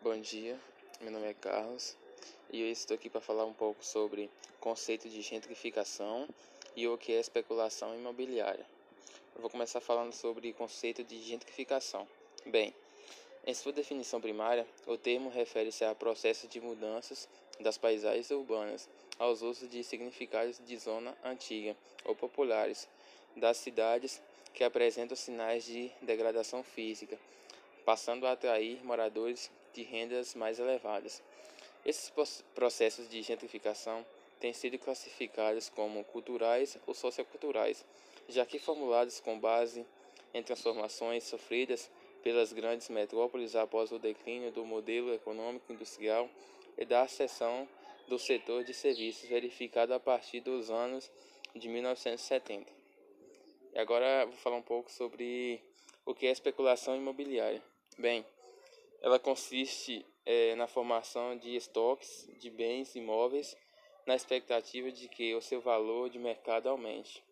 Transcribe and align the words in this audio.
Bom 0.00 0.16
dia, 0.20 0.56
meu 1.00 1.10
nome 1.10 1.26
é 1.26 1.34
Carlos 1.34 1.96
e 2.52 2.60
eu 2.60 2.70
estou 2.70 2.94
aqui 2.94 3.10
para 3.10 3.20
falar 3.20 3.44
um 3.44 3.52
pouco 3.52 3.84
sobre 3.84 4.30
conceito 4.60 5.08
de 5.08 5.20
gentrificação 5.22 6.28
e 6.76 6.86
o 6.86 6.96
que 6.96 7.12
é 7.12 7.18
especulação 7.18 7.96
imobiliária. 7.96 8.64
Eu 9.34 9.40
vou 9.40 9.50
começar 9.50 9.80
falando 9.80 10.12
sobre 10.12 10.52
conceito 10.52 11.02
de 11.02 11.20
gentrificação. 11.20 12.06
Bem, 12.46 12.72
em 13.44 13.52
sua 13.52 13.72
definição 13.72 14.20
primária, 14.20 14.64
o 14.86 14.96
termo 14.96 15.30
refere-se 15.30 15.84
a 15.84 15.96
processos 15.96 16.48
de 16.48 16.60
mudanças 16.60 17.28
das 17.58 17.76
paisagens 17.76 18.30
urbanas 18.30 18.88
aos 19.18 19.42
usos 19.42 19.68
de 19.68 19.82
significados 19.82 20.60
de 20.64 20.76
zona 20.76 21.12
antiga 21.24 21.76
ou 22.04 22.14
populares 22.14 22.88
das 23.34 23.56
cidades 23.56 24.22
que 24.54 24.62
apresentam 24.62 25.16
sinais 25.16 25.64
de 25.64 25.90
degradação 26.02 26.62
física, 26.62 27.18
passando 27.88 28.26
a 28.26 28.32
atrair 28.32 28.84
moradores 28.84 29.50
de 29.72 29.82
rendas 29.82 30.34
mais 30.34 30.58
elevadas. 30.58 31.22
Esses 31.86 32.12
processos 32.54 33.08
de 33.08 33.22
gentrificação 33.22 34.04
têm 34.38 34.52
sido 34.52 34.78
classificados 34.78 35.70
como 35.70 36.04
culturais 36.04 36.76
ou 36.86 36.92
socioculturais, 36.92 37.82
já 38.28 38.44
que 38.44 38.58
formulados 38.58 39.20
com 39.20 39.40
base 39.40 39.86
em 40.34 40.42
transformações 40.42 41.24
sofridas 41.24 41.90
pelas 42.22 42.52
grandes 42.52 42.90
metrópoles 42.90 43.56
após 43.56 43.90
o 43.90 43.98
declínio 43.98 44.52
do 44.52 44.66
modelo 44.66 45.14
econômico 45.14 45.72
industrial 45.72 46.28
e 46.76 46.84
da 46.84 47.04
ascensão 47.04 47.66
do 48.06 48.18
setor 48.18 48.64
de 48.64 48.74
serviços 48.74 49.26
verificado 49.26 49.94
a 49.94 49.98
partir 49.98 50.40
dos 50.40 50.70
anos 50.70 51.10
de 51.56 51.66
1970. 51.70 52.70
E 53.72 53.78
agora 53.78 54.26
vou 54.26 54.36
falar 54.36 54.56
um 54.56 54.62
pouco 54.62 54.92
sobre 54.92 55.58
o 56.04 56.14
que 56.14 56.26
é 56.26 56.30
especulação 56.30 56.94
imobiliária. 56.94 57.62
Bem, 57.98 58.24
ela 59.02 59.18
consiste 59.18 60.06
é, 60.24 60.54
na 60.54 60.68
formação 60.68 61.36
de 61.36 61.56
estoques 61.56 62.30
de 62.38 62.48
bens 62.48 62.94
imóveis 62.94 63.56
na 64.06 64.14
expectativa 64.14 64.92
de 64.92 65.08
que 65.08 65.34
o 65.34 65.42
seu 65.42 65.60
valor 65.60 66.08
de 66.08 66.18
mercado 66.18 66.68
aumente. 66.68 67.22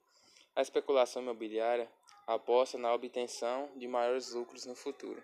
A 0.57 0.61
especulação 0.61 1.23
imobiliária 1.23 1.89
aposta 2.27 2.77
na 2.77 2.93
obtenção 2.93 3.71
de 3.79 3.87
maiores 3.87 4.35
lucros 4.35 4.67
no 4.67 4.75
futuro. 4.75 5.23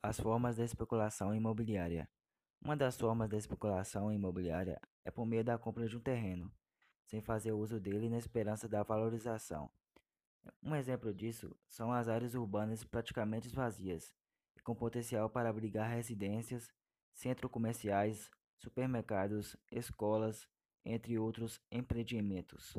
As 0.00 0.20
formas 0.20 0.56
da 0.56 0.64
especulação 0.64 1.34
imobiliária. 1.34 2.08
Uma 2.62 2.76
das 2.76 2.96
formas 2.96 3.28
da 3.28 3.36
especulação 3.36 4.12
imobiliária 4.12 4.80
é 5.04 5.10
por 5.10 5.26
meio 5.26 5.42
da 5.42 5.58
compra 5.58 5.88
de 5.88 5.96
um 5.96 6.00
terreno, 6.00 6.52
sem 7.04 7.20
fazer 7.20 7.50
uso 7.50 7.80
dele 7.80 8.08
na 8.08 8.18
esperança 8.18 8.68
da 8.68 8.84
valorização. 8.84 9.68
Um 10.62 10.74
exemplo 10.74 11.12
disso 11.12 11.54
são 11.66 11.92
as 11.92 12.08
áreas 12.08 12.34
urbanas 12.34 12.84
praticamente 12.84 13.48
vazias, 13.48 14.14
com 14.62 14.74
potencial 14.74 15.28
para 15.28 15.48
abrigar 15.48 15.90
residências, 15.90 16.70
centros 17.12 17.50
comerciais, 17.50 18.30
supermercados, 18.58 19.56
escolas, 19.70 20.46
entre 20.84 21.18
outros 21.18 21.60
empreendimentos. 21.70 22.76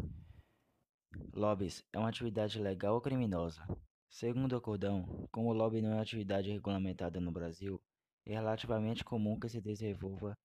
Lobbies 1.33 1.85
é 1.91 1.99
uma 1.99 2.09
atividade 2.09 2.59
legal 2.59 2.95
ou 2.95 3.01
criminosa? 3.01 3.61
Segundo 4.09 4.53
o 4.53 4.57
acordão, 4.57 5.27
como 5.31 5.49
o 5.49 5.53
lobby 5.53 5.81
não 5.81 5.93
é 5.93 5.99
atividade 5.99 6.51
regulamentada 6.51 7.19
no 7.19 7.31
Brasil, 7.31 7.81
é 8.25 8.33
relativamente 8.33 9.03
comum 9.03 9.39
que 9.39 9.49
se 9.49 9.61
desenvolva 9.61 10.37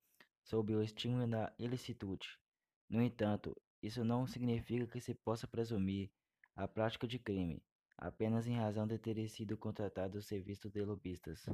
sob 0.42 0.74
o 0.74 0.82
estímulo 0.82 1.26
da 1.26 1.52
ilicitude. 1.58 2.38
No 2.88 3.02
entanto, 3.02 3.56
isso 3.82 4.04
não 4.04 4.26
significa 4.26 4.86
que 4.86 5.00
se 5.00 5.14
possa 5.14 5.46
presumir 5.46 6.10
a 6.56 6.66
prática 6.66 7.06
de 7.06 7.18
crime, 7.18 7.62
apenas 7.98 8.46
em 8.46 8.56
razão 8.56 8.86
de 8.86 8.98
terem 8.98 9.28
sido 9.28 9.56
contratados 9.56 10.26
serviços 10.26 10.72
de 10.72 10.82
lobistas. 10.82 11.44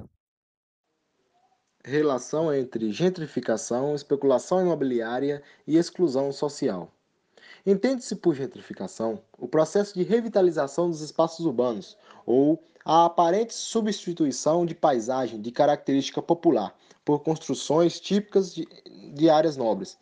Relação 1.83 2.53
entre 2.53 2.91
gentrificação, 2.93 3.93
especulação 3.93 4.61
imobiliária 4.61 5.43
e 5.67 5.77
exclusão 5.77 6.31
social. 6.31 6.89
Entende-se 7.65 8.15
por 8.15 8.33
gentrificação 8.33 9.21
o 9.37 9.47
processo 9.47 9.93
de 9.93 10.03
revitalização 10.03 10.89
dos 10.89 11.01
espaços 11.01 11.45
urbanos, 11.45 11.97
ou 12.25 12.63
a 12.85 13.05
aparente 13.05 13.53
substituição 13.53 14.65
de 14.65 14.73
paisagem 14.73 15.41
de 15.41 15.51
característica 15.51 16.21
popular 16.21 16.73
por 17.03 17.19
construções 17.19 17.99
típicas 17.99 18.53
de, 18.53 18.65
de 19.13 19.29
áreas 19.29 19.57
nobres. 19.57 19.97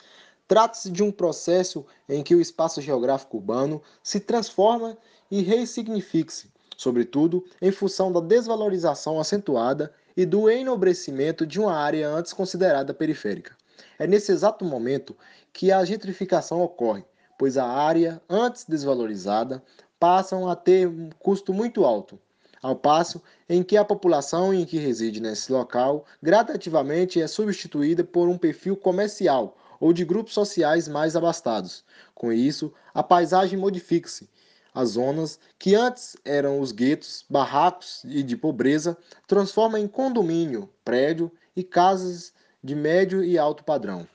Trata-se 0.51 0.89
de 0.89 1.01
um 1.01 1.13
processo 1.13 1.85
em 2.09 2.21
que 2.21 2.35
o 2.35 2.41
espaço 2.41 2.81
geográfico 2.81 3.37
urbano 3.37 3.81
se 4.03 4.19
transforma 4.19 4.97
e 5.31 5.41
ressignifique-se, 5.41 6.51
sobretudo 6.75 7.45
em 7.61 7.71
função 7.71 8.11
da 8.11 8.19
desvalorização 8.19 9.17
acentuada 9.17 9.93
e 10.13 10.25
do 10.25 10.49
enobrecimento 10.49 11.45
de 11.45 11.57
uma 11.57 11.73
área 11.73 12.09
antes 12.09 12.33
considerada 12.33 12.93
periférica. 12.93 13.55
É 13.97 14.05
nesse 14.05 14.33
exato 14.33 14.65
momento 14.65 15.15
que 15.53 15.71
a 15.71 15.85
gentrificação 15.85 16.61
ocorre, 16.61 17.05
pois 17.39 17.57
a 17.57 17.65
área 17.65 18.21
antes 18.29 18.65
desvalorizada 18.65 19.63
passa 19.97 20.35
a 20.51 20.53
ter 20.53 20.85
um 20.85 21.11
custo 21.17 21.53
muito 21.53 21.85
alto, 21.85 22.19
ao 22.61 22.75
passo 22.75 23.21
em 23.47 23.63
que 23.63 23.77
a 23.77 23.85
população 23.85 24.53
em 24.53 24.65
que 24.65 24.77
reside 24.77 25.21
nesse 25.21 25.49
local 25.49 26.03
gradativamente 26.21 27.21
é 27.21 27.27
substituída 27.27 28.03
por 28.03 28.27
um 28.27 28.37
perfil 28.37 28.75
comercial 28.75 29.55
ou 29.81 29.91
de 29.91 30.05
grupos 30.05 30.33
sociais 30.33 30.87
mais 30.87 31.17
abastados. 31.17 31.83
Com 32.15 32.31
isso, 32.31 32.71
a 32.93 33.03
paisagem 33.03 33.59
modifica-se 33.59 34.29
as 34.73 34.89
zonas 34.89 35.39
que 35.59 35.75
antes 35.75 36.15
eram 36.23 36.59
os 36.61 36.71
guetos, 36.71 37.25
barracos 37.29 38.03
e 38.05 38.23
de 38.23 38.37
pobreza, 38.37 38.97
transforma 39.27 39.79
em 39.79 39.87
condomínio, 39.87 40.69
prédio 40.85 41.29
e 41.55 41.63
casas 41.63 42.33
de 42.63 42.75
médio 42.75 43.23
e 43.23 43.37
alto 43.37 43.63
padrão. 43.63 44.07